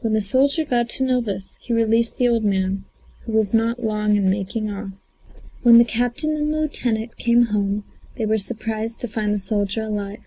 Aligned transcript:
When 0.00 0.14
the 0.14 0.22
soldier 0.22 0.64
got 0.64 0.88
to 0.88 1.04
know 1.04 1.20
this, 1.20 1.58
he 1.60 1.74
released 1.74 2.16
the 2.16 2.28
old 2.28 2.44
man, 2.44 2.86
who 3.26 3.32
was 3.32 3.52
not 3.52 3.84
long 3.84 4.16
in 4.16 4.30
making 4.30 4.70
off. 4.70 4.92
When 5.64 5.76
the 5.76 5.84
captain 5.84 6.34
and 6.34 6.50
lieutenant 6.50 7.18
came 7.18 7.42
home 7.52 7.84
they 8.16 8.24
were 8.24 8.38
surprised 8.38 9.00
to 9.02 9.08
find 9.08 9.34
the 9.34 9.38
soldier 9.38 9.82
alive. 9.82 10.22